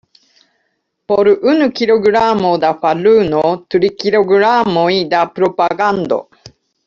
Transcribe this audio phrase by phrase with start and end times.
[1.11, 3.43] Por unu kilogramo da faruno,
[3.75, 6.19] tri kilogramoj da propagando.